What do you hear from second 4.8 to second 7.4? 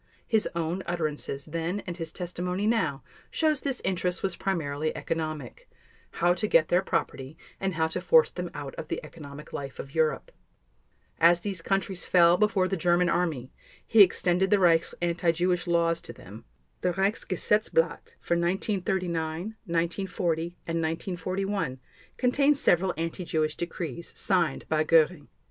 economic—how to get their property